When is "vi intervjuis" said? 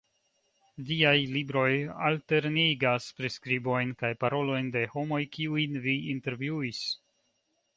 5.85-6.85